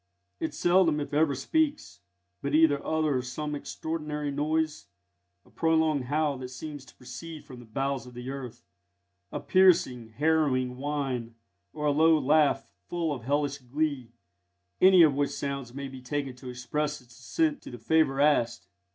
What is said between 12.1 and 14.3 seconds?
laugh full of hellish glee,